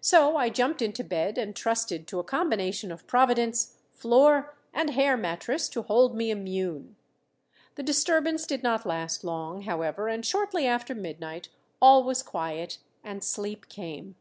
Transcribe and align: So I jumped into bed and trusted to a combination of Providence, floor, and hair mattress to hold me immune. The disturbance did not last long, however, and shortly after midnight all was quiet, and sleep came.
So 0.00 0.38
I 0.38 0.48
jumped 0.48 0.80
into 0.80 1.04
bed 1.04 1.36
and 1.36 1.54
trusted 1.54 2.06
to 2.06 2.18
a 2.18 2.24
combination 2.24 2.90
of 2.90 3.06
Providence, 3.06 3.76
floor, 3.92 4.56
and 4.72 4.88
hair 4.88 5.18
mattress 5.18 5.68
to 5.68 5.82
hold 5.82 6.16
me 6.16 6.30
immune. 6.30 6.96
The 7.74 7.82
disturbance 7.82 8.46
did 8.46 8.62
not 8.62 8.86
last 8.86 9.22
long, 9.22 9.64
however, 9.64 10.08
and 10.08 10.24
shortly 10.24 10.66
after 10.66 10.94
midnight 10.94 11.50
all 11.78 12.04
was 12.04 12.22
quiet, 12.22 12.78
and 13.04 13.22
sleep 13.22 13.68
came. 13.68 14.14